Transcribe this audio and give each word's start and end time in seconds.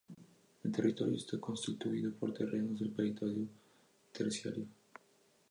El 0.63 0.71
territorio 0.71 1.13
está 1.15 1.39
constituido 1.39 2.11
por 2.13 2.33
terrenos 2.33 2.79
del 2.79 2.89
período 2.89 3.45
terciario. 4.11 4.65